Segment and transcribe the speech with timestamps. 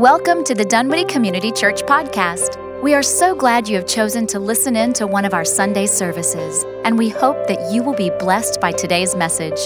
[0.00, 2.56] Welcome to the Dunwoody Community Church podcast.
[2.82, 5.84] We are so glad you have chosen to listen in to one of our Sunday
[5.84, 9.58] services, and we hope that you will be blessed by today's message.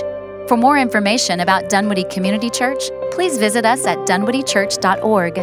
[0.49, 5.35] For more information about Dunwoody Community Church, please visit us at dunwoodychurch.org.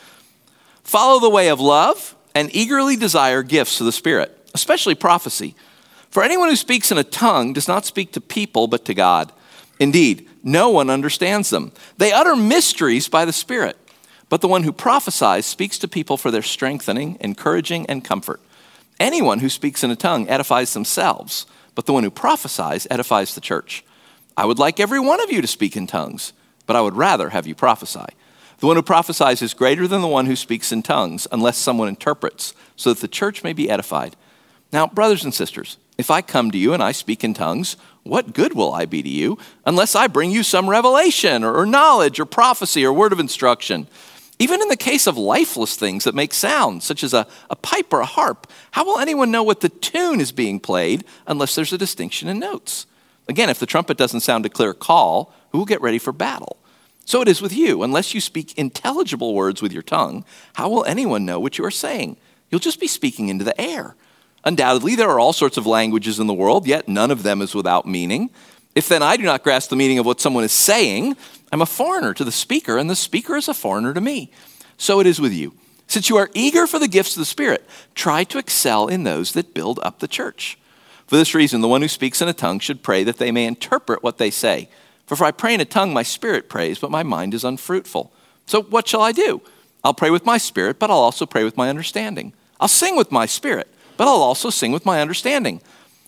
[0.84, 5.56] Follow the way of love and eagerly desire gifts of the Spirit, especially prophecy.
[6.10, 9.32] For anyone who speaks in a tongue does not speak to people, but to God.
[9.80, 11.72] Indeed, no one understands them.
[11.98, 13.78] They utter mysteries by the Spirit.
[14.30, 18.42] But the one who prophesies speaks to people for their strengthening, encouraging, and comfort.
[19.00, 23.42] Anyone who speaks in a tongue edifies themselves, but the one who prophesies edifies the
[23.42, 23.86] church.
[24.38, 26.32] I would like every one of you to speak in tongues,
[26.68, 28.06] but I would rather have you prophesy.
[28.60, 31.88] The one who prophesies is greater than the one who speaks in tongues, unless someone
[31.88, 34.16] interprets, so that the church may be edified.
[34.72, 38.34] Now, brothers and sisters, if I come to you and I speak in tongues, what
[38.34, 42.26] good will I be to you unless I bring you some revelation or, knowledge or
[42.26, 43.88] prophecy or word of instruction?
[44.40, 47.92] Even in the case of lifeless things that make sounds, such as a, a pipe
[47.92, 51.74] or a harp, how will anyone know what the tune is being played unless there's
[51.74, 52.87] a distinction in notes?
[53.28, 56.58] Again, if the trumpet doesn't sound a clear call, who will get ready for battle?
[57.06, 57.84] So it is with you.
[57.84, 61.72] Unless you speak intelligible words with your tongue, how will anyone know what you are
[61.72, 62.18] saying?
[62.50, 63.96] You'll just be speaking into the air.
[64.44, 67.56] Undoubtedly, there are all sorts of languages in the world, yet none of them is
[67.56, 68.30] without meaning.
[68.76, 71.18] If then I do not grasp the meaning of what someone is saying,
[71.52, 74.32] I'm a foreigner to the speaker, and the speaker is a foreigner to me.
[74.78, 75.54] So it is with you.
[75.88, 79.32] Since you are eager for the gifts of the Spirit, try to excel in those
[79.32, 80.60] that build up the church.
[81.08, 83.46] For this reason, the one who speaks in a tongue should pray that they may
[83.46, 84.70] interpret what they say.
[85.06, 88.12] For if I pray in a tongue, my spirit prays, but my mind is unfruitful.
[88.46, 89.42] So what shall I do?
[89.84, 92.34] I'll pray with my spirit, but I'll also pray with my understanding.
[92.60, 95.62] I'll sing with my spirit, but I'll also sing with my understanding.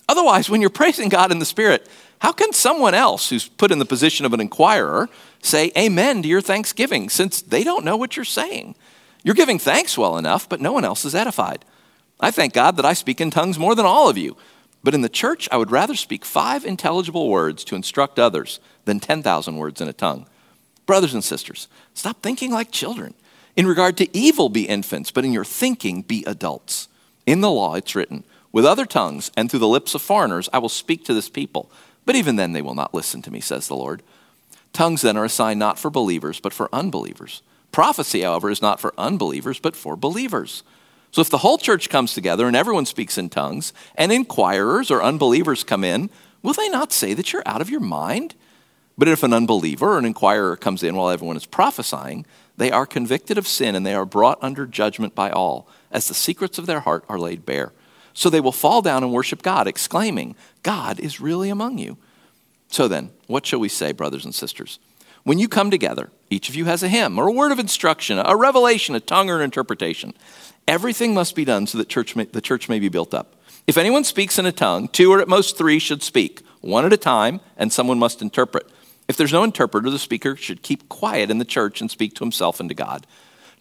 [0.10, 1.88] Otherwise, when you're praising God in the spirit,
[2.20, 5.08] how can someone else who's put in the position of an inquirer
[5.42, 8.76] say amen to your thanksgiving since they don't know what you're saying?
[9.24, 11.64] You're giving thanks well enough, but no one else is edified.
[12.20, 14.36] I thank God that I speak in tongues more than all of you.
[14.84, 19.00] But in the church, I would rather speak five intelligible words to instruct others than
[19.00, 20.26] 10,000 words in a tongue.
[20.86, 23.14] Brothers and sisters, stop thinking like children.
[23.56, 26.88] In regard to evil, be infants, but in your thinking, be adults.
[27.26, 30.60] In the law, it's written, With other tongues and through the lips of foreigners, I
[30.60, 31.70] will speak to this people.
[32.06, 34.02] But even then, they will not listen to me, says the Lord.
[34.72, 37.42] Tongues then are a sign not for believers, but for unbelievers.
[37.72, 40.64] Prophecy, however, is not for unbelievers, but for believers.
[41.12, 45.04] So if the whole church comes together and everyone speaks in tongues, and inquirers or
[45.04, 46.10] unbelievers come in,
[46.44, 48.36] will they not say that you're out of your mind?
[48.98, 52.26] But if an unbeliever or an inquirer comes in while everyone is prophesying,
[52.58, 56.14] they are convicted of sin and they are brought under judgment by all, as the
[56.14, 57.72] secrets of their heart are laid bare.
[58.14, 61.98] So they will fall down and worship God, exclaiming, God is really among you.
[62.68, 64.78] So then, what shall we say, brothers and sisters?
[65.24, 68.20] When you come together, each of you has a hymn or a word of instruction,
[68.20, 70.14] a revelation, a tongue, or an interpretation.
[70.70, 73.34] Everything must be done so that church may, the church may be built up.
[73.66, 76.94] If anyone speaks in a tongue, two or at most three should speak, one at
[76.94, 78.70] a time, and someone must interpret.
[79.08, 82.24] If there's no interpreter, the speaker should keep quiet in the church and speak to
[82.24, 83.08] himself and to God.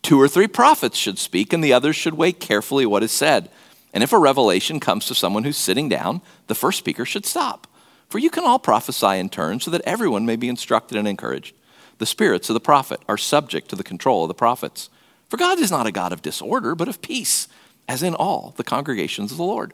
[0.03, 3.49] Two or three prophets should speak, and the others should weigh carefully what is said.
[3.95, 7.67] And if a revelation comes to someone who's sitting down, the first speaker should stop.
[8.11, 11.55] For you can all prophesy in turn so that everyone may be instructed and encouraged.
[11.97, 14.91] The spirits of the prophet are subject to the control of the prophets.
[15.29, 17.49] For God is not a God of disorder, but of peace,
[17.87, 19.73] as in all the congregations of the Lord.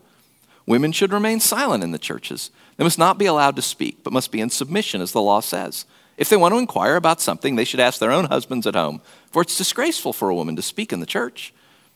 [0.66, 2.50] Women should remain silent in the churches.
[2.76, 5.40] They must not be allowed to speak, but must be in submission, as the law
[5.40, 5.84] says.
[6.16, 9.00] If they want to inquire about something, they should ask their own husbands at home,
[9.30, 11.52] for it's disgraceful for a woman to speak in the church.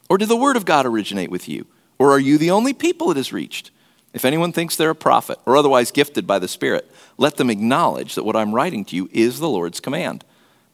[0.08, 1.66] Or did the word of God originate with you?
[1.98, 3.70] Or are you the only people it has reached?
[4.12, 8.14] If anyone thinks they're a prophet or otherwise gifted by the Spirit, let them acknowledge
[8.14, 10.24] that what I'm writing to you is the Lord's command.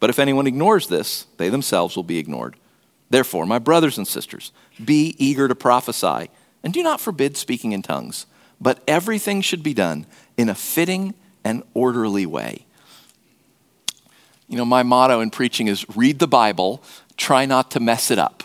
[0.01, 2.57] But if anyone ignores this, they themselves will be ignored.
[3.11, 4.53] Therefore, my brothers and sisters,
[4.83, 6.31] be eager to prophesy
[6.63, 8.27] and do not forbid speaking in tongues,
[8.61, 10.07] but everything should be done
[10.37, 11.15] in a fitting
[11.45, 12.67] and orderly way.
[14.49, 16.83] You know, my motto in preaching is read the Bible,
[17.17, 18.43] try not to mess it up.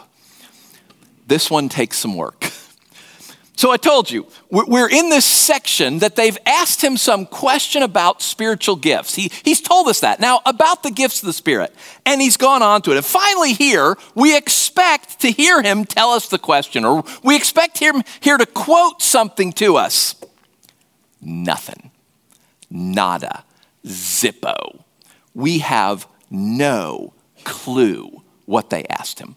[1.28, 2.39] This one takes some work.
[3.60, 8.22] So I told you, we're in this section that they've asked him some question about
[8.22, 9.16] spiritual gifts.
[9.16, 10.22] He, he's told us that.
[10.22, 11.76] Now, about the gifts of the Spirit.
[12.06, 12.96] And he's gone on to it.
[12.96, 17.80] And finally, here, we expect to hear him tell us the question, or we expect
[17.80, 20.16] him here to quote something to us.
[21.20, 21.92] Nothing.
[22.70, 23.44] Nada.
[23.86, 24.86] Zippo.
[25.34, 27.12] We have no
[27.44, 29.36] clue what they asked him.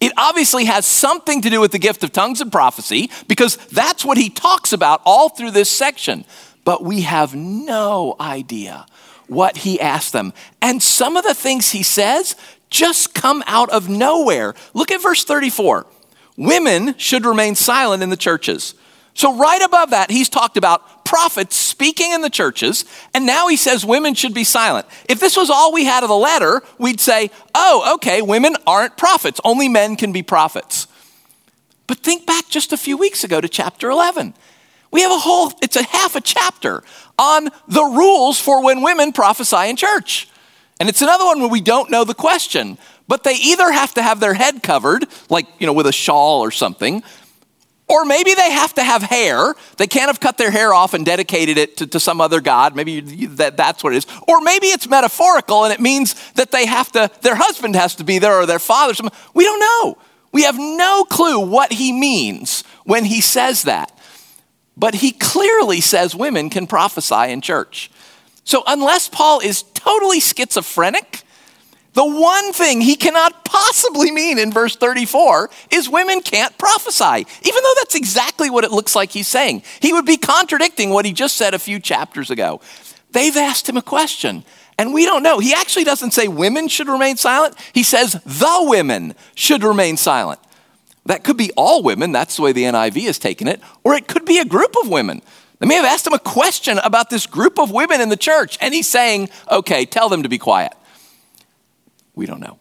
[0.00, 4.04] It obviously has something to do with the gift of tongues and prophecy because that's
[4.04, 6.24] what he talks about all through this section.
[6.64, 8.86] But we have no idea
[9.26, 10.32] what he asked them.
[10.62, 12.34] And some of the things he says
[12.70, 14.54] just come out of nowhere.
[14.74, 15.86] Look at verse 34.
[16.36, 18.74] Women should remain silent in the churches.
[19.12, 23.56] So, right above that, he's talked about prophets speaking in the churches, and now he
[23.56, 24.86] says women should be silent.
[25.08, 28.96] If this was all we had of the letter, we'd say, oh, okay, women aren't
[28.96, 30.86] prophets, only men can be prophets.
[31.88, 34.34] But think back just a few weeks ago to chapter 11.
[34.92, 36.84] We have a whole, it's a half a chapter
[37.18, 40.28] on the rules for when women prophesy in church.
[40.78, 42.78] And it's another one where we don't know the question,
[43.08, 46.40] but they either have to have their head covered, like, you know, with a shawl
[46.40, 47.02] or something,
[47.90, 49.52] or maybe they have to have hair.
[49.76, 52.76] They can't have cut their hair off and dedicated it to, to some other God.
[52.76, 54.06] Maybe that, that's what it is.
[54.28, 58.04] Or maybe it's metaphorical and it means that they have to, their husband has to
[58.04, 58.94] be there or their father.
[59.34, 59.98] We don't know.
[60.30, 63.98] We have no clue what he means when he says that.
[64.76, 67.90] But he clearly says women can prophesy in church.
[68.44, 71.22] So unless Paul is totally schizophrenic,
[72.00, 77.62] the one thing he cannot possibly mean in verse 34 is women can't prophesy, even
[77.62, 79.62] though that's exactly what it looks like he's saying.
[79.80, 82.62] He would be contradicting what he just said a few chapters ago.
[83.10, 84.44] They've asked him a question,
[84.78, 85.40] and we don't know.
[85.40, 90.40] He actually doesn't say women should remain silent, he says the women should remain silent.
[91.04, 94.08] That could be all women, that's the way the NIV has taken it, or it
[94.08, 95.20] could be a group of women.
[95.58, 98.56] They may have asked him a question about this group of women in the church,
[98.62, 100.72] and he's saying, okay, tell them to be quiet.
[102.20, 102.58] We don't know.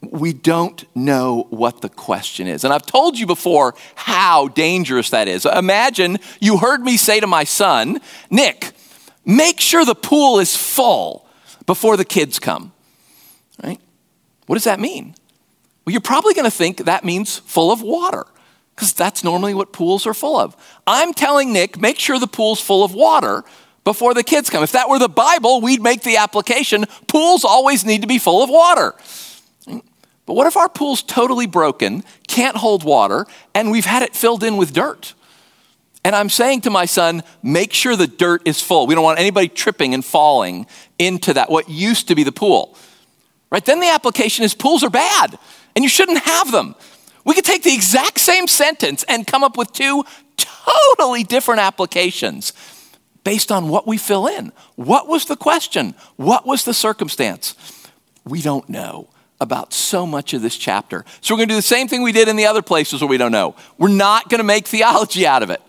[0.00, 2.64] We don't know what the question is.
[2.64, 5.44] And I've told you before how dangerous that is.
[5.44, 8.72] Imagine you heard me say to my son, Nick,
[9.26, 11.28] make sure the pool is full
[11.66, 12.72] before the kids come.
[13.62, 13.78] Right?
[14.46, 15.14] What does that mean?
[15.84, 18.24] Well, you're probably going to think that means full of water
[18.74, 20.56] because that's normally what pools are full of.
[20.86, 23.44] I'm telling Nick, make sure the pool's full of water
[23.84, 24.62] before the kids come.
[24.62, 28.42] If that were the Bible, we'd make the application pools always need to be full
[28.42, 28.94] of water.
[30.26, 34.44] But what if our pool's totally broken, can't hold water, and we've had it filled
[34.44, 35.14] in with dirt?
[36.04, 38.86] And I'm saying to my son, make sure the dirt is full.
[38.86, 40.66] We don't want anybody tripping and falling
[40.98, 42.76] into that, what used to be the pool.
[43.50, 43.64] Right?
[43.64, 45.38] Then the application is pools are bad,
[45.74, 46.74] and you shouldn't have them.
[47.24, 50.04] We could take the exact same sentence and come up with two
[50.36, 52.52] totally different applications
[53.28, 54.50] based on what we fill in.
[54.76, 55.94] What was the question?
[56.16, 57.54] What was the circumstance?
[58.24, 61.04] We don't know about so much of this chapter.
[61.20, 63.08] So we're going to do the same thing we did in the other places where
[63.08, 63.54] we don't know.
[63.76, 65.60] We're not going to make theology out of it.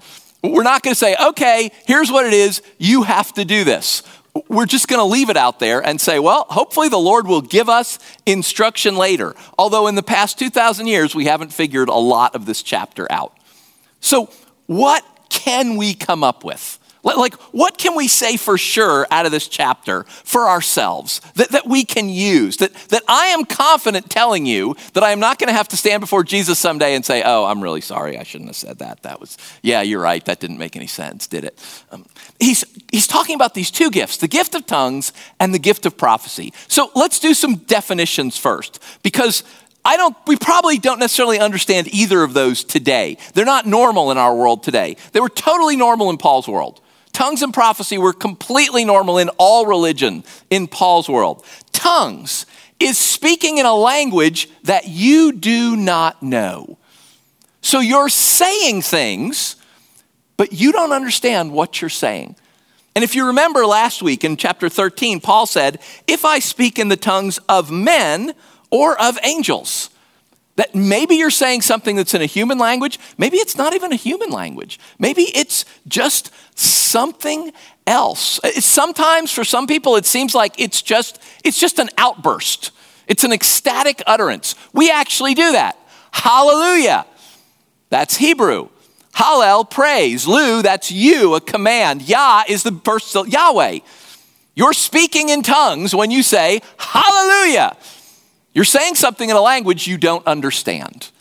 [0.42, 4.04] We're not going to say, okay, here's what it is, you have to do this.
[4.48, 7.42] We're just going to leave it out there and say, well, hopefully the Lord will
[7.42, 9.36] give us instruction later.
[9.58, 13.38] Although in the past 2,000 years, we haven't figured a lot of this chapter out.
[14.00, 14.30] So,
[14.68, 16.79] what can we come up with?
[17.02, 21.66] Like, what can we say for sure out of this chapter for ourselves that, that
[21.66, 22.58] we can use?
[22.58, 25.78] That, that I am confident telling you that I am not going to have to
[25.78, 28.18] stand before Jesus someday and say, Oh, I'm really sorry.
[28.18, 29.04] I shouldn't have said that.
[29.04, 30.24] That was, yeah, you're right.
[30.26, 31.60] That didn't make any sense, did it?
[31.92, 32.06] Um,
[32.40, 35.98] he's, he's talking about these two gifts the gift of tongues and the gift of
[35.98, 36.54] prophecy.
[36.68, 39.44] So let's do some definitions first because
[39.86, 43.18] I don't, we probably don't necessarily understand either of those today.
[43.34, 44.98] They're not normal in our world today.
[45.14, 46.82] They were totally normal in Paul's world.
[47.14, 51.46] Tongues and prophecy were completely normal in all religion in Paul's world.
[51.72, 52.46] Tongues
[52.80, 56.78] is speaking in a language that you do not know.
[57.62, 59.58] So you're saying things,
[60.38, 62.36] but you don't understand what you're saying.
[62.96, 66.90] And if you remember last week in chapter 13, Paul said, If I speak in
[66.90, 68.34] the tongues of men
[68.72, 69.90] or of angels,
[70.60, 73.96] that maybe you're saying something that's in a human language, maybe it's not even a
[73.96, 74.78] human language.
[75.00, 77.54] Maybe it's just something
[77.88, 78.42] else.
[78.44, 82.72] Uh, sometimes for some people it seems like it's just it's just an outburst.
[83.08, 84.54] It's an ecstatic utterance.
[84.74, 85.78] We actually do that.
[86.12, 87.06] Hallelujah.
[87.90, 88.68] That's Hebrew.
[89.14, 90.28] Hallel, praise.
[90.28, 92.02] Lu, that's you, a command.
[92.02, 92.74] Yah is the
[93.16, 93.80] of Yahweh.
[94.56, 97.78] You're speaking in tongues when you say hallelujah.
[98.54, 101.12] You're saying something in a language you don't understand.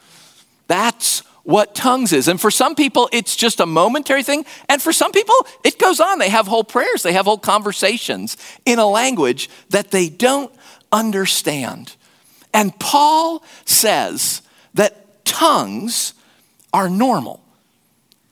[0.66, 2.28] That's what tongues is.
[2.28, 4.44] And for some people, it's just a momentary thing.
[4.68, 6.18] And for some people, it goes on.
[6.18, 10.52] They have whole prayers, they have whole conversations in a language that they don't
[10.92, 11.94] understand.
[12.52, 14.42] And Paul says
[14.74, 16.14] that tongues
[16.72, 17.42] are normal.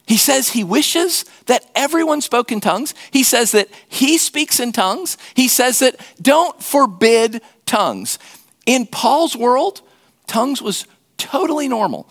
[0.06, 2.94] He says he wishes that everyone spoke in tongues.
[3.10, 5.18] He says that he speaks in tongues.
[5.34, 8.18] He says that don't forbid tongues.
[8.66, 9.80] In Paul's world,
[10.26, 12.08] tongues was totally normal.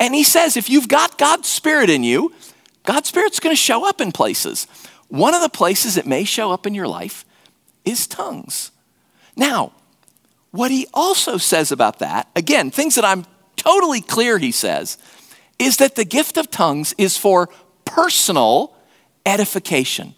[0.00, 2.32] And he says if you've got God's Spirit in you,
[2.82, 4.66] God's Spirit's going to show up in places.
[5.08, 7.24] One of the places it may show up in your life
[7.84, 8.70] is tongues.
[9.36, 9.72] Now,
[10.50, 14.98] what he also says about that, again, things that I'm totally clear he says,
[15.58, 17.48] is that the gift of tongues is for
[17.84, 18.74] personal
[19.24, 20.14] edification.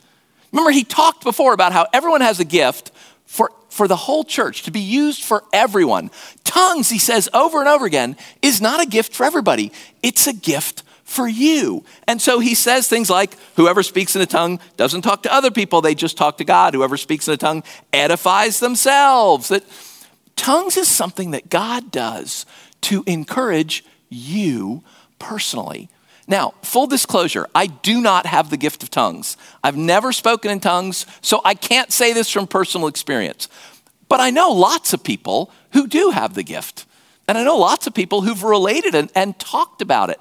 [0.52, 2.90] Remember, he talked before about how everyone has a gift
[3.26, 6.08] for for the whole church, to be used for everyone.
[6.44, 10.32] Tongues, he says over and over again, is not a gift for everybody, it's a
[10.32, 11.84] gift for you.
[12.06, 15.50] And so he says things like whoever speaks in a tongue doesn't talk to other
[15.50, 16.72] people, they just talk to God.
[16.72, 19.48] Whoever speaks in a tongue edifies themselves.
[19.48, 19.64] That
[20.36, 22.46] tongues is something that God does
[22.82, 24.84] to encourage you
[25.18, 25.88] personally.
[26.26, 29.36] Now, full disclosure, I do not have the gift of tongues.
[29.62, 33.48] I've never spoken in tongues, so I can't say this from personal experience.
[34.08, 36.86] But I know lots of people who do have the gift.
[37.28, 40.20] And I know lots of people who've related and, and talked about it.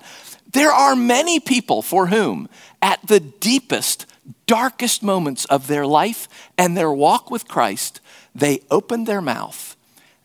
[0.52, 2.48] There are many people for whom,
[2.82, 4.06] at the deepest,
[4.46, 8.02] darkest moments of their life and their walk with Christ,
[8.36, 9.76] they opened their mouth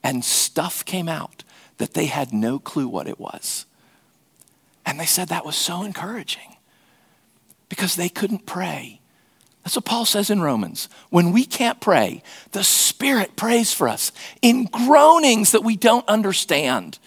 [0.02, 1.44] and stuff came out
[1.78, 3.64] that they had no clue what it was.
[4.98, 6.56] And they said that was so encouraging
[7.68, 9.00] because they couldn't pray.
[9.62, 10.88] That's what Paul says in Romans.
[11.08, 14.10] When we can't pray, the Spirit prays for us
[14.42, 16.98] in groanings that we don't understand.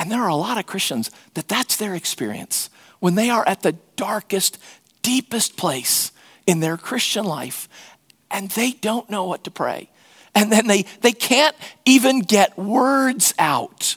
[0.00, 2.70] And there are a lot of Christians that that's their experience.
[2.98, 4.58] When they are at the darkest,
[5.02, 6.10] deepest place
[6.44, 7.68] in their Christian life
[8.32, 9.90] and they don't know what to pray.
[10.34, 11.54] And then they, they can't
[11.84, 13.94] even get words out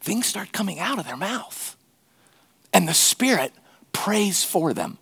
[0.00, 1.76] things start coming out of their mouth.
[2.72, 3.52] And the Spirit
[3.92, 4.98] prays for them.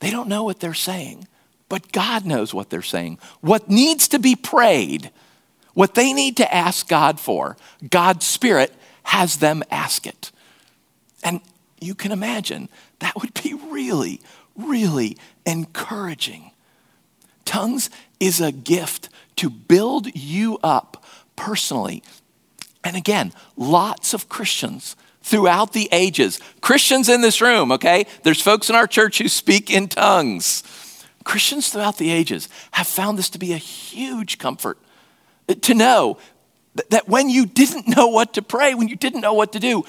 [0.00, 1.28] They don't know what they're saying,
[1.68, 3.18] but God knows what they're saying.
[3.40, 5.10] What needs to be prayed,
[5.74, 7.56] what they need to ask God for,
[7.88, 8.74] God's Spirit
[9.04, 10.32] has them ask it.
[11.22, 11.40] And
[11.80, 12.68] you can imagine
[13.00, 14.20] that would be really,
[14.56, 16.52] really encouraging.
[17.44, 21.04] Tongues is a gift to build you up
[21.36, 22.02] personally
[22.84, 28.06] and again, lots of Christians throughout the ages, Christians in this room, okay?
[28.22, 30.62] There's folks in our church who speak in tongues.
[31.24, 34.78] Christians throughout the ages have found this to be a huge comfort
[35.48, 36.18] uh, to know
[36.88, 39.84] that when you didn't know what to pray, when you didn't know what to do,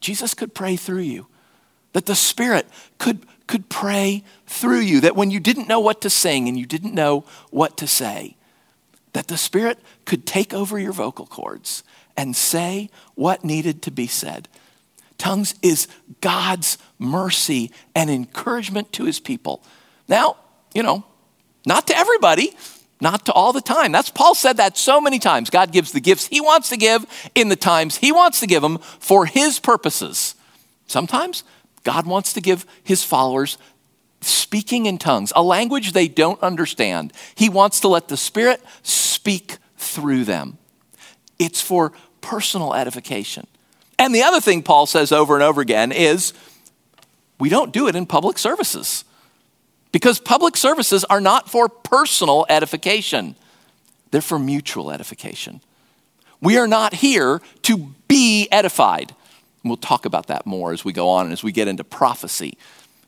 [0.00, 1.28] Jesus could pray through you.
[1.92, 2.66] That the Spirit
[2.98, 5.00] could, could pray through you.
[5.00, 8.36] That when you didn't know what to sing and you didn't know what to say,
[9.12, 11.82] that the Spirit could take over your vocal cords
[12.16, 14.48] and say what needed to be said.
[15.18, 15.86] Tongues is
[16.20, 19.62] God's mercy and encouragement to his people.
[20.08, 20.36] Now,
[20.74, 21.04] you know,
[21.66, 22.52] not to everybody,
[23.00, 23.92] not to all the time.
[23.92, 25.50] That's Paul said that so many times.
[25.50, 27.04] God gives the gifts he wants to give
[27.34, 30.34] in the times he wants to give them for his purposes.
[30.86, 31.44] Sometimes
[31.84, 33.58] God wants to give his followers
[34.22, 37.12] speaking in tongues, a language they don't understand.
[37.34, 40.58] He wants to let the Spirit speak through them.
[41.38, 43.46] It's for personal edification.
[43.98, 46.32] And the other thing Paul says over and over again is
[47.38, 49.04] we don't do it in public services
[49.92, 53.36] because public services are not for personal edification,
[54.10, 55.60] they're for mutual edification.
[56.40, 59.14] We are not here to be edified.
[59.62, 61.84] And we'll talk about that more as we go on and as we get into
[61.84, 62.58] prophecy.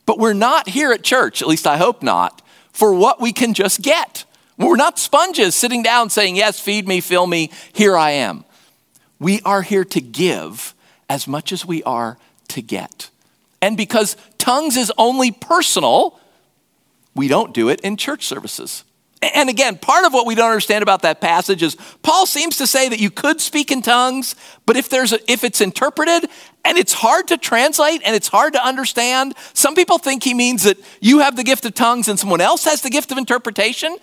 [0.06, 2.42] But we're not here at church, at least I hope not,
[2.72, 4.24] for what we can just get.
[4.56, 8.44] We're not sponges sitting down saying, Yes, feed me, fill me, here I am.
[9.18, 10.74] We are here to give
[11.08, 12.18] as much as we are
[12.48, 13.10] to get.
[13.62, 16.20] And because tongues is only personal,
[17.14, 18.84] we don't do it in church services.
[19.32, 22.66] And again, part of what we don't understand about that passage is Paul seems to
[22.66, 24.34] say that you could speak in tongues,
[24.66, 26.28] but if there's a, if it's interpreted
[26.64, 30.64] and it's hard to translate and it's hard to understand, some people think he means
[30.64, 33.96] that you have the gift of tongues and someone else has the gift of interpretation.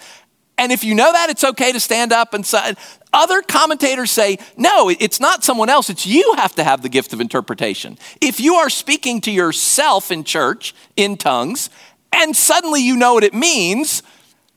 [0.58, 2.76] And if you know that, it's okay to stand up and say.
[3.14, 5.90] Other commentators say, no, it's not someone else.
[5.90, 7.98] It's you have to have the gift of interpretation.
[8.22, 11.70] If you are speaking to yourself in church in tongues,
[12.14, 14.04] and suddenly you know what it means,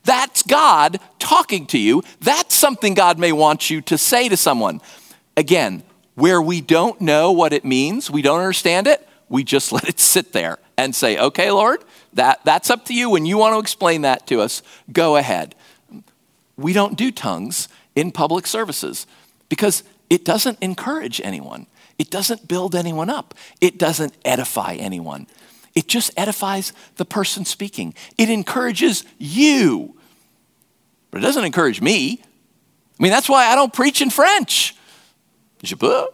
[0.04, 2.02] that's God talking to you.
[2.20, 4.80] That's something God may want you to say to someone.
[5.36, 5.82] Again,
[6.14, 9.98] where we don't know what it means, we don't understand it, we just let it
[9.98, 13.10] sit there and say, okay, Lord, that, that's up to you.
[13.10, 15.54] When you want to explain that to us, go ahead.
[16.56, 19.06] We don't do tongues in public services
[19.48, 21.66] because it doesn't encourage anyone,
[21.98, 25.26] it doesn't build anyone up, it doesn't edify anyone.
[25.74, 27.94] It just edifies the person speaking.
[28.16, 29.96] It encourages you,
[31.10, 32.22] but it doesn't encourage me.
[32.22, 34.74] I mean, that's why I don't preach in French.
[35.62, 36.06] Je peux,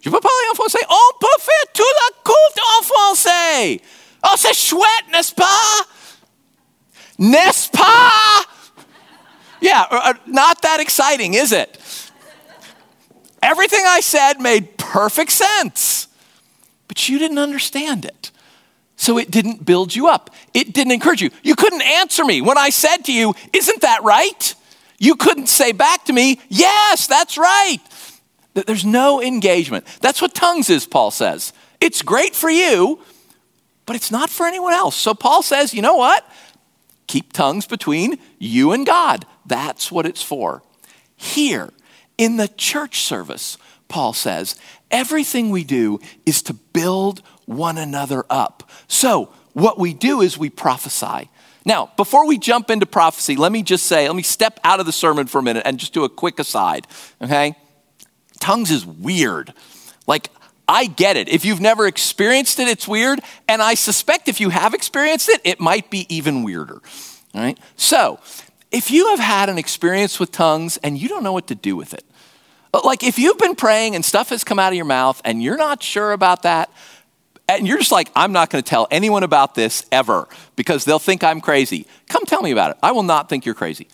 [0.00, 0.80] je peux parler en français.
[0.88, 3.80] On peut faire toute la courte en français.
[4.24, 5.86] Oh, c'est chouette, n'est-ce pas?
[7.18, 8.46] N'est-ce pas?
[9.60, 11.78] Yeah, uh, uh, not that exciting, is it?
[13.42, 16.08] Everything I said made perfect sense,
[16.88, 18.30] but you didn't understand it.
[19.00, 20.28] So it didn't build you up.
[20.52, 21.30] It didn't encourage you.
[21.42, 24.54] You couldn't answer me when I said to you, Isn't that right?
[24.98, 27.78] You couldn't say back to me, Yes, that's right.
[28.52, 29.86] There's no engagement.
[30.02, 31.54] That's what tongues is, Paul says.
[31.80, 33.00] It's great for you,
[33.86, 34.96] but it's not for anyone else.
[34.96, 36.30] So Paul says, You know what?
[37.06, 39.24] Keep tongues between you and God.
[39.46, 40.62] That's what it's for.
[41.16, 41.70] Here,
[42.18, 43.56] in the church service,
[43.88, 44.56] Paul says,
[44.90, 48.70] everything we do is to build one another up.
[48.88, 51.28] So, what we do is we prophesy.
[51.66, 54.86] Now, before we jump into prophecy, let me just say, let me step out of
[54.86, 56.86] the sermon for a minute and just do a quick aside,
[57.20, 57.54] okay?
[58.38, 59.52] Tongues is weird.
[60.06, 60.30] Like,
[60.66, 61.28] I get it.
[61.28, 63.20] If you've never experienced it, it's weird.
[63.48, 66.80] And I suspect if you have experienced it, it might be even weirder.
[67.34, 67.58] All right?
[67.76, 68.20] So,
[68.70, 71.74] if you have had an experience with tongues and you don't know what to do
[71.76, 72.04] with it,
[72.84, 75.56] like if you've been praying and stuff has come out of your mouth and you're
[75.56, 76.70] not sure about that,
[77.58, 80.98] and you're just like, I'm not going to tell anyone about this ever because they'll
[80.98, 81.86] think I'm crazy.
[82.08, 82.76] Come tell me about it.
[82.82, 83.88] I will not think you're crazy.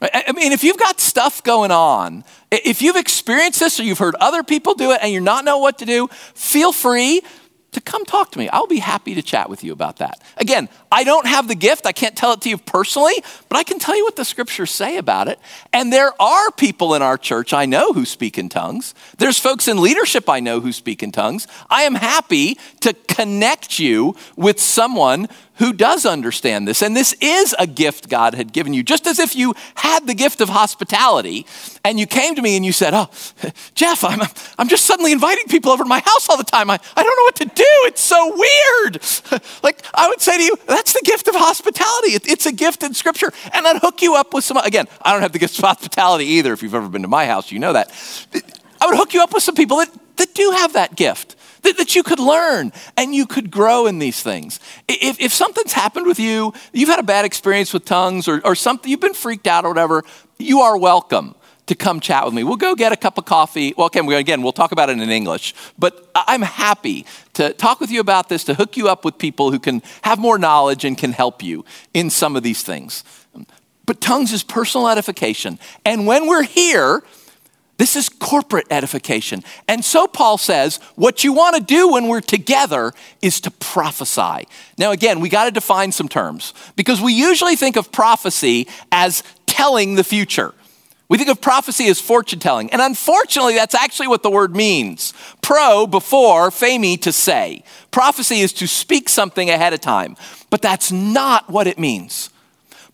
[0.00, 4.14] I mean, if you've got stuff going on, if you've experienced this or you've heard
[4.16, 7.22] other people do it and you're not know what to do, feel free
[7.76, 8.48] to come talk to me.
[8.48, 10.22] I'll be happy to chat with you about that.
[10.38, 11.84] Again, I don't have the gift.
[11.84, 13.12] I can't tell it to you personally,
[13.50, 15.38] but I can tell you what the scriptures say about it.
[15.74, 18.94] And there are people in our church I know who speak in tongues.
[19.18, 21.46] There's folks in leadership I know who speak in tongues.
[21.68, 26.82] I am happy to connect you with someone who does understand this.
[26.82, 30.14] And this is a gift God had given you, just as if you had the
[30.14, 31.46] gift of hospitality
[31.84, 33.08] and you came to me and you said, Oh,
[33.74, 34.20] Jeff, I'm,
[34.58, 36.70] I'm just suddenly inviting people over to my house all the time.
[36.70, 37.64] I, I don't know what to do.
[37.86, 39.02] It's so weird.
[39.62, 42.12] like, I would say to you, That's the gift of hospitality.
[42.12, 43.32] It, it's a gift in Scripture.
[43.52, 46.24] And I'd hook you up with some, again, I don't have the gift of hospitality
[46.24, 46.52] either.
[46.52, 47.90] If you've ever been to my house, you know that.
[48.80, 51.35] I would hook you up with some people that, that do have that gift
[51.66, 54.60] that, that you could learn and you could grow in these things.
[54.88, 58.54] If, if something's happened with you, you've had a bad experience with tongues or, or
[58.54, 60.04] something, you've been freaked out or whatever,
[60.38, 61.34] you are welcome
[61.66, 62.44] to come chat with me.
[62.44, 63.74] We'll go get a cup of coffee.
[63.76, 67.98] Well, again, we'll talk about it in English, but I'm happy to talk with you
[68.00, 71.10] about this, to hook you up with people who can have more knowledge and can
[71.10, 73.02] help you in some of these things.
[73.84, 75.58] But tongues is personal edification.
[75.84, 77.02] And when we're here,
[77.78, 79.42] this is corporate edification.
[79.68, 84.48] And so Paul says, what you want to do when we're together is to prophesy.
[84.78, 89.22] Now, again, we got to define some terms because we usually think of prophecy as
[89.46, 90.54] telling the future.
[91.08, 92.70] We think of prophecy as fortune telling.
[92.70, 95.12] And unfortunately, that's actually what the word means.
[95.40, 97.62] Pro, before, phemi, to say.
[97.90, 100.16] Prophecy is to speak something ahead of time.
[100.50, 102.30] But that's not what it means.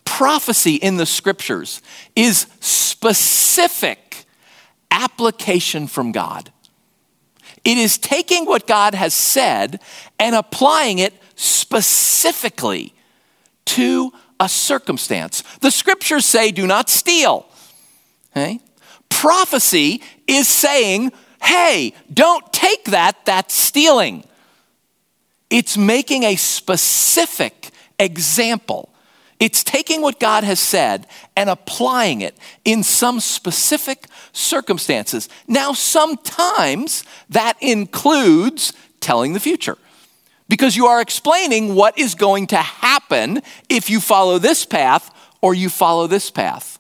[0.05, 1.81] Prophecy in the scriptures
[2.15, 4.12] is specific
[4.93, 6.53] application from God.
[7.65, 9.81] It is taking what God has said
[10.19, 12.95] and applying it specifically
[13.65, 15.43] to a circumstance.
[15.61, 17.47] The scriptures say, do not steal.
[18.31, 18.61] Okay?
[19.09, 24.25] Prophecy is saying, hey, don't take that, that's stealing.
[25.51, 28.92] It's making a specific example.
[29.43, 35.29] It's taking what God has said and applying it in some specific circumstances.
[35.49, 39.79] Now, sometimes that includes telling the future
[40.49, 45.55] because you are explaining what is going to happen if you follow this path or
[45.55, 46.79] you follow this path.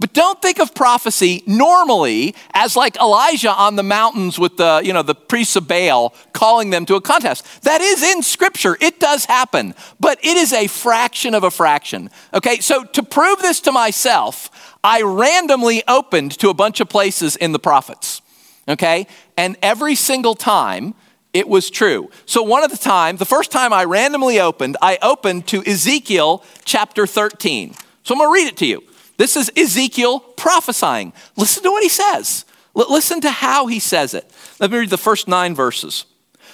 [0.00, 4.92] But don't think of prophecy normally as like Elijah on the mountains with the, you
[4.92, 7.62] know, the priests of Baal calling them to a contest.
[7.62, 8.76] That is in scripture.
[8.80, 12.10] It does happen, but it is a fraction of a fraction.
[12.32, 17.34] Okay, so to prove this to myself, I randomly opened to a bunch of places
[17.34, 18.22] in the prophets.
[18.68, 20.94] Okay, and every single time
[21.32, 22.10] it was true.
[22.24, 26.44] So one of the time, the first time I randomly opened, I opened to Ezekiel
[26.64, 27.74] chapter 13.
[28.02, 28.82] So I'm going to read it to you.
[29.18, 31.12] This is Ezekiel prophesying.
[31.36, 32.46] Listen to what he says.
[32.74, 34.30] L- listen to how he says it.
[34.58, 36.06] Let me read the first nine verses.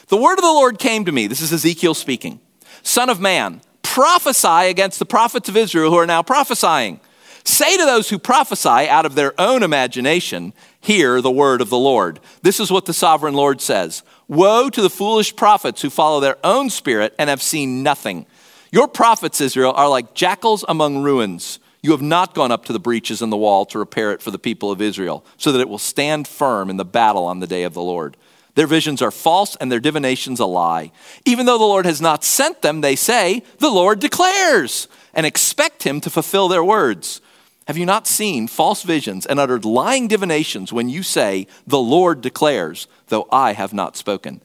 [0.09, 1.27] The word of the Lord came to me.
[1.27, 2.41] This is Ezekiel speaking.
[2.83, 7.01] Son of man, prophesy against the prophets of Israel who are now prophesying.
[7.45, 11.79] Say to those who prophesy out of their own imagination, Hear the word of the
[11.79, 12.19] Lord.
[12.43, 16.39] This is what the sovereign Lord says Woe to the foolish prophets who follow their
[16.43, 18.25] own spirit and have seen nothing.
[18.73, 21.59] Your prophets, Israel, are like jackals among ruins.
[21.85, 24.31] You have not gone up to the breaches in the wall to repair it for
[24.31, 27.47] the people of Israel, so that it will stand firm in the battle on the
[27.47, 28.17] day of the Lord.
[28.55, 30.93] Their visions are false and their divinations a lie.
[31.27, 35.83] Even though the Lord has not sent them, they say, The Lord declares, and expect
[35.83, 37.21] him to fulfill their words.
[37.67, 42.23] Have you not seen false visions and uttered lying divinations when you say, The Lord
[42.23, 44.41] declares, though I have not spoken?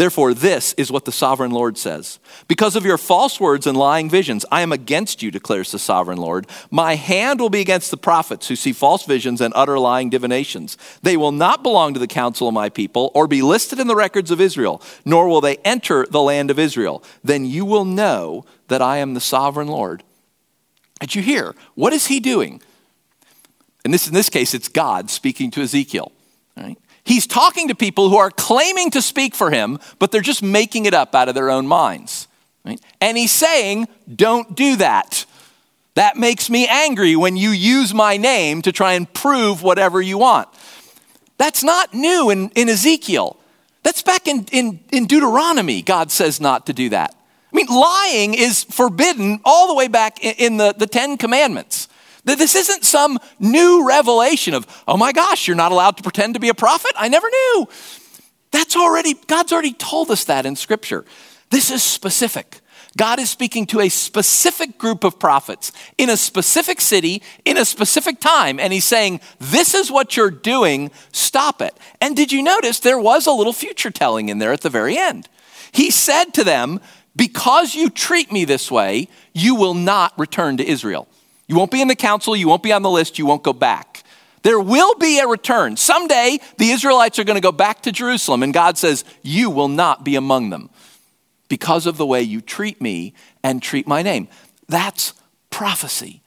[0.00, 4.08] Therefore, this is what the sovereign Lord says Because of your false words and lying
[4.08, 6.46] visions, I am against you, declares the sovereign Lord.
[6.70, 10.78] My hand will be against the prophets who see false visions and utter lying divinations.
[11.02, 13.94] They will not belong to the council of my people or be listed in the
[13.94, 17.04] records of Israel, nor will they enter the land of Israel.
[17.22, 20.02] Then you will know that I am the sovereign Lord.
[21.00, 21.54] Did you hear?
[21.74, 22.62] What is he doing?
[23.84, 26.10] And this, in this case, it's God speaking to Ezekiel.
[26.56, 26.78] Right?
[27.10, 30.86] He's talking to people who are claiming to speak for him, but they're just making
[30.86, 32.28] it up out of their own minds.
[32.64, 32.80] Right?
[33.00, 35.26] And he's saying, Don't do that.
[35.94, 40.18] That makes me angry when you use my name to try and prove whatever you
[40.18, 40.48] want.
[41.36, 43.36] That's not new in, in Ezekiel.
[43.82, 47.12] That's back in, in, in Deuteronomy, God says not to do that.
[47.52, 51.88] I mean, lying is forbidden all the way back in, the, the Ten Commandments.
[52.24, 56.40] This isn't some new revelation of, oh my gosh, you're not allowed to pretend to
[56.40, 56.92] be a prophet?
[56.96, 57.68] I never knew.
[58.50, 61.04] That's already, God's already told us that in Scripture.
[61.50, 62.60] This is specific.
[62.96, 67.64] God is speaking to a specific group of prophets in a specific city, in a
[67.64, 71.76] specific time, and He's saying, This is what you're doing, stop it.
[72.00, 74.98] And did you notice there was a little future telling in there at the very
[74.98, 75.28] end?
[75.72, 76.80] He said to them,
[77.14, 81.06] Because you treat me this way, you will not return to Israel.
[81.50, 83.52] You won't be in the council, you won't be on the list, you won't go
[83.52, 84.04] back.
[84.42, 85.76] There will be a return.
[85.76, 89.66] Someday, the Israelites are going to go back to Jerusalem, and God says, You will
[89.66, 90.70] not be among them
[91.48, 94.28] because of the way you treat me and treat my name.
[94.68, 95.12] That's
[95.50, 96.22] prophecy.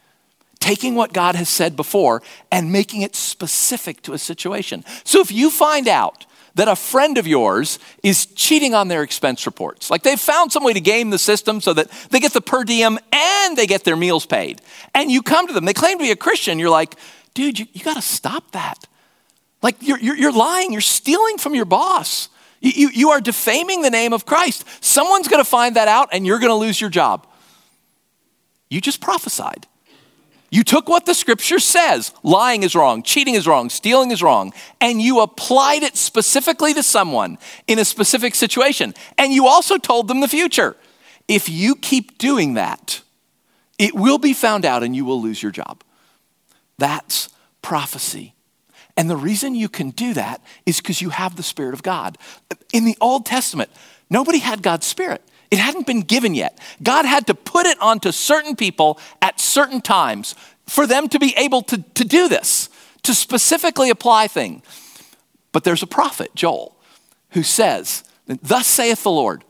[0.59, 4.83] Taking what God has said before and making it specific to a situation.
[5.05, 9.45] So if you find out that a friend of yours is cheating on their expense
[9.45, 9.89] reports.
[9.89, 12.63] Like they've found some way to game the system so that they get the per
[12.63, 14.61] diem and they get their meals paid.
[14.93, 16.59] And you come to them, they claim to be a Christian.
[16.59, 16.95] You're like,
[17.33, 18.85] dude, you, you got to stop that.
[19.61, 22.29] Like you're, you're, you're, lying, you're stealing from your boss.
[22.59, 24.65] You, you, you are defaming the name of Christ.
[24.83, 27.25] Someone's going to find that out and you're going to lose your job.
[28.69, 29.65] You just prophesied.
[30.53, 34.53] You took what the scripture says lying is wrong, cheating is wrong, stealing is wrong
[34.79, 38.93] and you applied it specifically to someone in a specific situation.
[39.17, 40.75] And you also told them the future.
[41.27, 43.01] If you keep doing that,
[43.79, 45.83] it will be found out and you will lose your job.
[46.77, 47.29] That's
[47.63, 48.35] prophecy.
[48.95, 52.15] And the reason you can do that is because you have the Spirit of God.
[52.71, 53.71] In the Old Testament,
[54.07, 55.23] nobody had God's Spirit.
[55.53, 56.57] It hadn't been given yet.
[56.81, 60.33] God had to put it onto certain people at certain times
[60.65, 62.69] for them to be able to, to do this.
[63.03, 64.63] to specifically apply things.
[65.51, 66.75] But there's a prophet, Joel,
[67.33, 69.43] who says, Thus saith the Lord,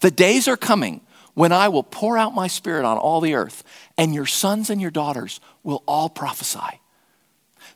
[0.00, 1.02] the days are coming
[1.34, 3.62] when I will pour out my spirit on all the earth,
[3.98, 6.80] and your sons and your daughters will all prophesy.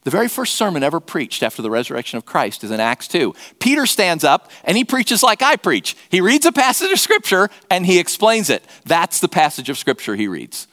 [0.04, 3.34] The very first sermon ever preached after the resurrection of Christ is in Acts 2.
[3.58, 5.96] Peter stands up and he preaches like I preach.
[6.10, 8.64] He reads a passage of Scripture and he explains it.
[8.84, 10.68] That's the passage of Scripture he reads.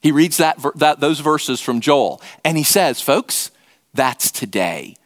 [0.00, 3.50] He reads that, that, those verses from Joel and he says, folks,
[3.94, 4.96] that's today.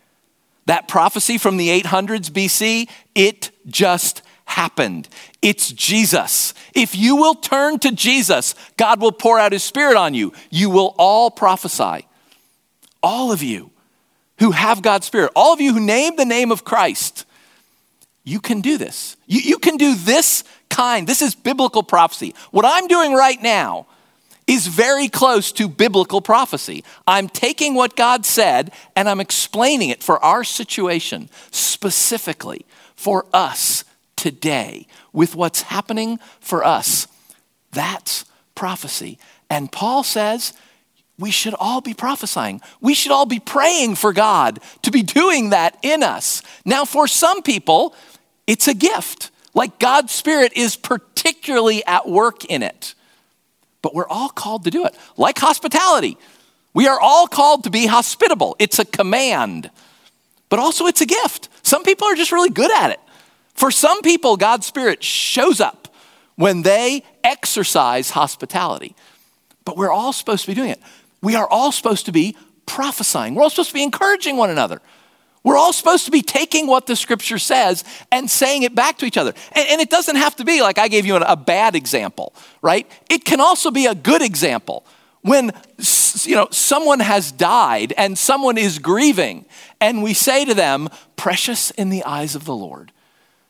[0.66, 5.08] That prophecy from the 800s BC, it just happened.
[5.42, 6.54] It's Jesus.
[6.74, 10.32] If you will turn to Jesus, God will pour out his spirit on you.
[10.50, 12.06] You will all prophesy.
[13.04, 13.70] All of you
[14.38, 17.26] who have God's Spirit, all of you who name the name of Christ,
[18.24, 19.18] you can do this.
[19.26, 21.06] You, you can do this kind.
[21.06, 22.34] This is biblical prophecy.
[22.50, 23.86] What I'm doing right now
[24.46, 26.82] is very close to biblical prophecy.
[27.06, 32.64] I'm taking what God said and I'm explaining it for our situation, specifically
[32.96, 33.84] for us
[34.16, 37.06] today, with what's happening for us.
[37.70, 39.18] That's prophecy.
[39.50, 40.54] And Paul says,
[41.18, 42.60] we should all be prophesying.
[42.80, 46.42] We should all be praying for God to be doing that in us.
[46.64, 47.94] Now, for some people,
[48.46, 49.30] it's a gift.
[49.54, 52.94] Like God's Spirit is particularly at work in it.
[53.80, 54.96] But we're all called to do it.
[55.16, 56.18] Like hospitality,
[56.72, 58.56] we are all called to be hospitable.
[58.58, 59.70] It's a command,
[60.48, 61.48] but also it's a gift.
[61.62, 63.00] Some people are just really good at it.
[63.54, 65.94] For some people, God's Spirit shows up
[66.34, 68.96] when they exercise hospitality.
[69.64, 70.80] But we're all supposed to be doing it
[71.24, 73.34] we are all supposed to be prophesying.
[73.34, 74.80] We're all supposed to be encouraging one another.
[75.42, 79.04] We're all supposed to be taking what the scripture says and saying it back to
[79.04, 79.34] each other.
[79.52, 82.90] And, and it doesn't have to be like I gave you a bad example, right?
[83.10, 84.86] It can also be a good example.
[85.20, 85.52] When
[86.24, 89.46] you know someone has died and someone is grieving,
[89.80, 92.92] and we say to them, "Precious in the eyes of the Lord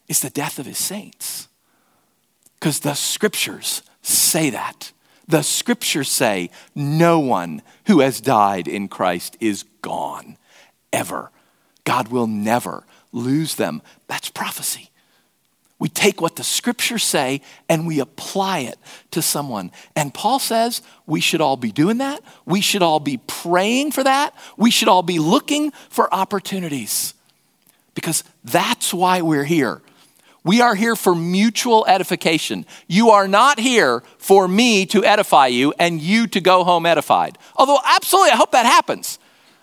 [0.06, 1.48] is the death of his saints,"
[2.58, 4.92] because the scriptures say that.
[5.26, 10.36] The scriptures say no one who has died in Christ is gone
[10.92, 11.30] ever.
[11.84, 13.82] God will never lose them.
[14.06, 14.90] That's prophecy.
[15.78, 18.78] We take what the scriptures say and we apply it
[19.10, 19.70] to someone.
[19.96, 22.22] And Paul says we should all be doing that.
[22.46, 24.34] We should all be praying for that.
[24.56, 27.14] We should all be looking for opportunities
[27.94, 29.82] because that's why we're here.
[30.44, 32.66] We are here for mutual edification.
[32.86, 37.38] You are not here for me to edify you and you to go home edified.
[37.56, 39.18] Although, absolutely, I hope that happens.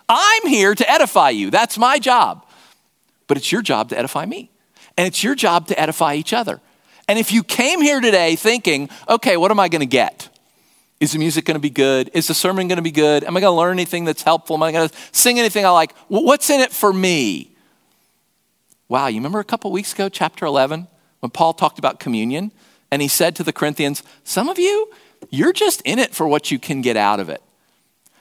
[0.08, 1.50] I'm here to edify you.
[1.50, 2.44] That's my job.
[3.28, 4.50] But it's your job to edify me.
[4.98, 6.60] And it's your job to edify each other.
[7.08, 10.28] And if you came here today thinking, okay, what am I going to get?
[10.98, 12.10] Is the music going to be good?
[12.12, 13.22] Is the sermon going to be good?
[13.24, 14.56] Am I going to learn anything that's helpful?
[14.56, 15.96] Am I going to sing anything I like?
[16.08, 17.51] What's in it for me?
[18.92, 20.86] Wow, you remember a couple weeks ago, chapter 11,
[21.20, 22.52] when Paul talked about communion?
[22.90, 24.90] And he said to the Corinthians, Some of you,
[25.30, 27.42] you're just in it for what you can get out of it.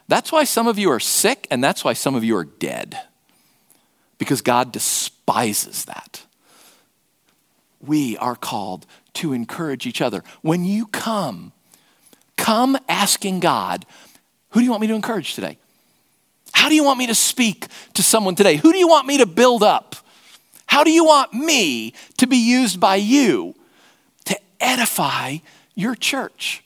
[0.07, 2.97] That's why some of you are sick, and that's why some of you are dead.
[4.17, 6.25] Because God despises that.
[7.85, 10.23] We are called to encourage each other.
[10.41, 11.51] When you come,
[12.37, 13.85] come asking God,
[14.51, 15.57] Who do you want me to encourage today?
[16.53, 18.55] How do you want me to speak to someone today?
[18.55, 19.97] Who do you want me to build up?
[20.71, 23.55] How do you want me to be used by you
[24.23, 25.39] to edify
[25.75, 26.63] your church?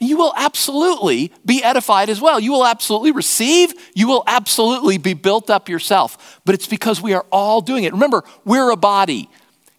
[0.00, 2.40] You will absolutely be edified as well.
[2.40, 3.72] You will absolutely receive.
[3.94, 6.40] You will absolutely be built up yourself.
[6.44, 7.92] But it's because we are all doing it.
[7.92, 9.30] Remember, we're a body.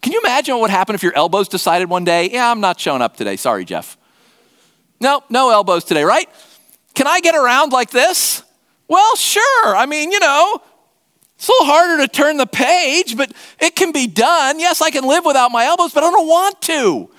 [0.01, 2.79] Can you imagine what would happen if your elbows decided one day, yeah, I'm not
[2.79, 3.35] showing up today.
[3.35, 3.97] Sorry, Jeff.
[5.01, 6.29] No, no elbows today, right?
[6.93, 8.43] Can I get around like this?
[8.87, 9.75] Well, sure.
[9.75, 10.61] I mean, you know,
[11.37, 14.59] it's a little harder to turn the page, but it can be done.
[14.59, 17.11] Yes, I can live without my elbows, but I don't want to.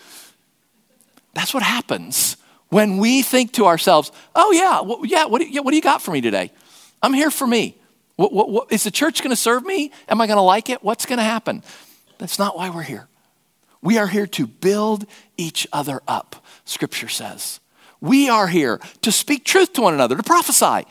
[1.35, 2.37] That's what happens
[2.69, 5.83] when we think to ourselves, oh, yeah, well, yeah, what, do, yeah, what do you
[5.83, 6.51] got for me today?
[7.01, 7.79] I'm here for me.
[8.17, 9.93] What, what, what, is the church going to serve me?
[10.09, 10.83] Am I going to like it?
[10.83, 11.63] What's going to happen?
[12.19, 13.07] That's not why we're here.
[13.81, 17.61] We are here to build each other up, Scripture says.
[18.01, 20.89] We are here to speak truth to one another, to prophesy,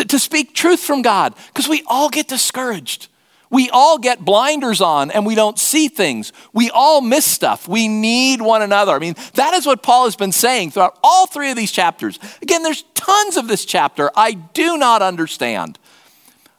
[0.00, 3.08] to, to speak truth from God because we all get discouraged.
[3.50, 6.32] We all get blinders on and we don't see things.
[6.52, 7.68] We all miss stuff.
[7.68, 8.92] We need one another.
[8.92, 12.18] I mean, that is what Paul has been saying throughout all three of these chapters.
[12.40, 15.78] Again, there's tons of this chapter I do not understand.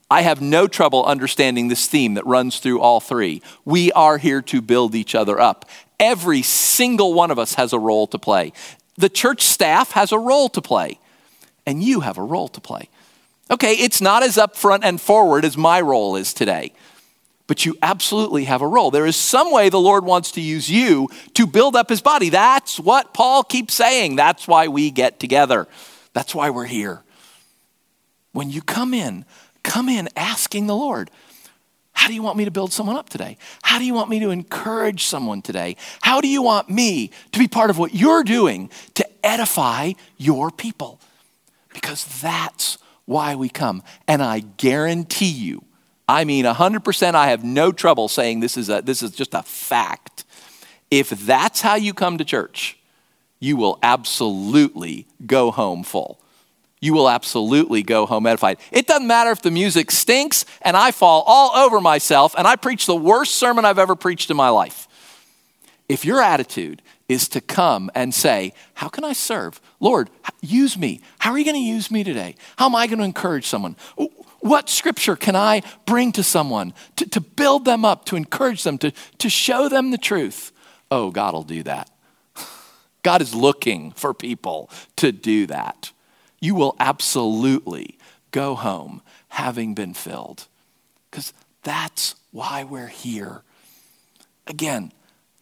[0.10, 3.42] I have no trouble understanding this theme that runs through all three.
[3.64, 5.68] We are here to build each other up.
[6.00, 8.52] Every single one of us has a role to play.
[8.98, 11.00] The church staff has a role to play,
[11.66, 12.90] and you have a role to play.
[13.52, 16.72] Okay, it's not as upfront and forward as my role is today,
[17.48, 18.92] but you absolutely have a role.
[18.92, 22.30] There is some way the Lord wants to use you to build up his body.
[22.30, 24.16] That's what Paul keeps saying.
[24.16, 25.68] That's why we get together,
[26.14, 27.04] that's why we're here.
[28.32, 29.26] When you come in,
[29.64, 31.12] come in asking the Lord,
[31.92, 33.38] how do you want me to build someone up today?
[33.64, 35.76] How do you want me to encourage someone today?
[36.02, 40.52] How do you want me to be part of what you're doing to edify your
[40.52, 41.02] people?
[41.74, 42.78] Because that's
[43.12, 43.84] why we come.
[44.08, 45.64] And I guarantee you,
[46.08, 49.44] I mean 100%, I have no trouble saying this is, a, this is just a
[49.44, 50.26] fact.
[50.90, 52.78] If that's how you come to church,
[53.40, 56.22] you will absolutely go home full
[56.82, 58.58] you will absolutely go home edified.
[58.72, 62.56] It doesn't matter if the music stinks and I fall all over myself and I
[62.56, 64.88] preach the worst sermon I've ever preached in my life.
[65.88, 69.60] If your attitude is to come and say, How can I serve?
[69.80, 70.10] Lord,
[70.42, 71.02] use me.
[71.20, 72.36] How are you going to use me today?
[72.58, 73.76] How am I going to encourage someone?
[74.40, 78.78] What scripture can I bring to someone to, to build them up, to encourage them,
[78.80, 80.52] to, to show them the truth?
[80.90, 81.90] Oh, God will do that.
[83.04, 85.92] God is looking for people to do that
[86.42, 87.98] you will absolutely
[88.32, 90.48] go home having been filled.
[91.10, 91.32] Because
[91.64, 93.44] that's why we're here.
[94.48, 94.92] Again,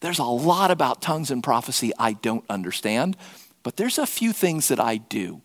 [0.00, 3.16] there's a lot about tongues and prophecy I don't understand,
[3.62, 5.42] but there's a few things that I do.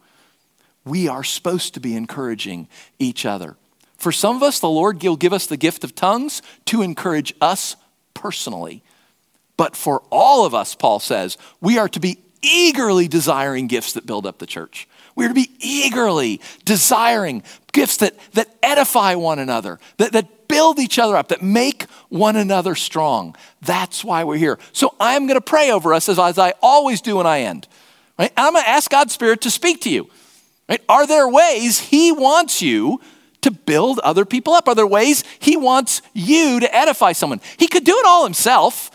[0.86, 2.68] We are supposed to be encouraging
[3.00, 3.58] each other.
[3.98, 7.34] For some of us, the Lord will give us the gift of tongues to encourage
[7.42, 7.76] us
[8.14, 8.84] personally.
[9.58, 14.06] But for all of us, Paul says, we are to be eagerly desiring gifts that
[14.06, 14.88] build up the church.
[15.16, 17.42] We are to be eagerly desiring
[17.72, 22.38] gifts that, that edify one another, that, that build each other up, that make one
[22.38, 23.36] another strong.
[23.62, 24.58] That's why we're here.
[24.72, 27.68] So I'm going to pray over us as, as I always do when I end.
[28.18, 28.32] Right?
[28.38, 30.10] I'm going to ask God's Spirit to speak to you.
[30.70, 30.82] Right?
[30.88, 33.02] Are there ways He wants you
[33.42, 34.70] to build other people up?
[34.70, 37.42] Are there ways He wants you to edify someone?
[37.58, 38.92] He could do it all Himself.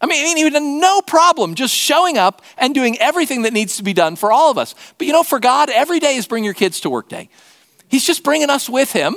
[0.00, 3.82] I mean, he had no problem just showing up and doing everything that needs to
[3.82, 4.76] be done for all of us.
[4.96, 7.28] But you know, for God, every day is bring your kids to work day.
[7.88, 9.16] He's just bringing us with him,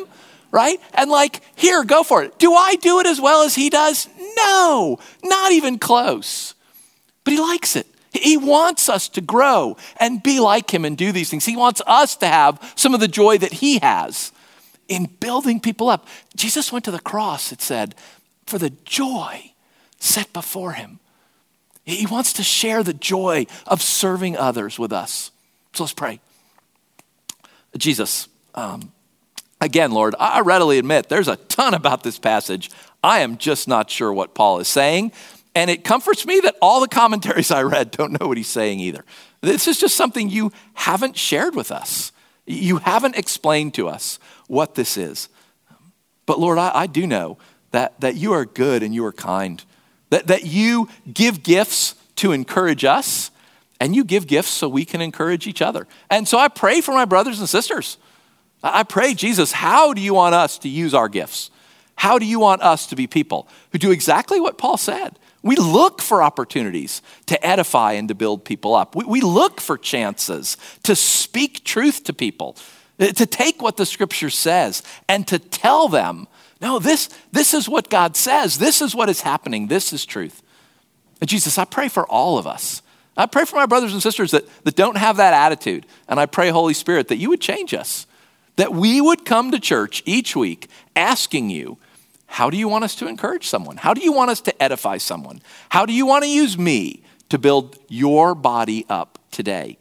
[0.54, 0.80] right?
[0.94, 2.38] And like, here, go for it.
[2.38, 4.08] Do I do it as well as he does?
[4.38, 6.54] No, not even close.
[7.26, 7.88] But he likes it.
[8.12, 11.46] He wants us to grow and be like him and do these things.
[11.46, 14.32] He wants us to have some of the joy that he has
[14.88, 16.08] in building people up.
[16.36, 17.96] Jesus went to the cross, it said,
[18.46, 19.54] for the joy
[20.00, 21.00] set before him.
[21.84, 25.32] He wants to share the joy of serving others with us.
[25.74, 26.20] So let's pray.
[27.76, 28.92] Jesus, um,
[29.64, 32.70] again, Lord, I readily admit there's a ton about this passage.
[33.04, 35.12] I am just not sure what Paul is saying.
[35.56, 38.80] And it comforts me that all the commentaries I read don't know what he's saying
[38.80, 39.06] either.
[39.42, 42.12] This is just something you haven't shared with us.
[42.46, 45.30] You haven't explained to us what this is.
[46.26, 47.38] But Lord, I, I do know
[47.72, 49.64] that, that you are good and you are kind
[50.14, 53.32] that, that you give gifts to encourage us,
[53.80, 55.88] and you give gifts so we can encourage each other.
[56.08, 57.98] And so I pray for my brothers and sisters.
[58.64, 61.52] I pray, Jesus, how do you want us to use our gifts?
[61.96, 65.20] How do you want us to be people who do exactly what Paul said?
[65.42, 68.96] We look for opportunities to edify and to build people up.
[68.96, 72.56] We, we look for chances to speak truth to people,
[73.00, 76.28] eh, to take what the scripture says and to tell them
[76.64, 78.58] no, this, this is what God says.
[78.58, 79.68] This is what is happening.
[79.68, 80.42] This is truth.
[81.20, 82.82] And Jesus, I pray for all of us.
[83.18, 85.86] I pray for my brothers and sisters that, that don't have that attitude.
[86.08, 88.08] And I pray, Holy Spirit, that you would change us,
[88.56, 91.78] that we would come to church each week asking you,
[92.28, 93.78] how do you want us to encourage someone?
[93.78, 95.42] How do you want us to edify someone?
[95.70, 99.78] How do you want to use me to build your body up today?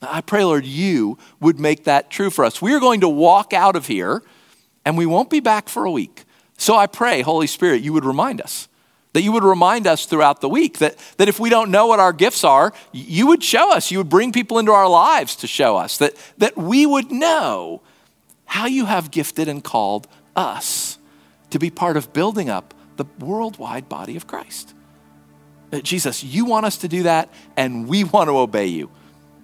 [0.00, 2.62] I pray, Lord, you would make that true for us.
[2.62, 4.22] We are going to walk out of here
[4.84, 6.24] and we won't be back for a week.
[6.58, 8.68] So I pray, Holy Spirit, you would remind us.
[9.16, 12.00] That you would remind us throughout the week that, that if we don't know what
[12.00, 13.90] our gifts are, you would show us.
[13.90, 15.96] You would bring people into our lives to show us.
[15.96, 17.80] That, that we would know
[18.44, 20.98] how you have gifted and called us
[21.48, 24.74] to be part of building up the worldwide body of Christ.
[25.72, 28.90] Uh, Jesus, you want us to do that, and we want to obey you.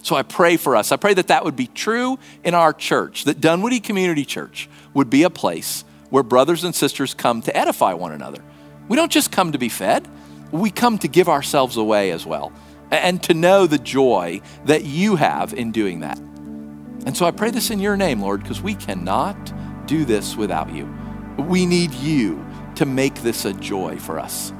[0.02, 0.92] So I pray for us.
[0.92, 5.08] I pray that that would be true in our church, that Dunwoody Community Church would
[5.08, 8.44] be a place where brothers and sisters come to edify one another.
[8.88, 10.06] We don't just come to be fed,
[10.50, 12.52] we come to give ourselves away as well
[12.90, 16.18] and to know the joy that you have in doing that.
[16.18, 19.52] And so I pray this in your name, Lord, because we cannot
[19.86, 20.92] do this without you.
[21.38, 22.44] We need you
[22.76, 24.52] to make this a joy for us.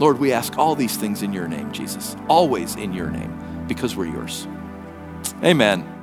[0.00, 3.94] Lord, we ask all these things in your name, Jesus, always in your name, because
[3.94, 4.46] we're yours.
[5.42, 5.93] Amen.